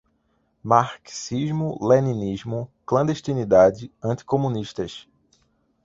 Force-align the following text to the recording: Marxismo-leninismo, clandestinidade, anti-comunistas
Marxismo-leninismo, 0.63 2.67
clandestinidade, 2.87 3.91
anti-comunistas 4.01 5.07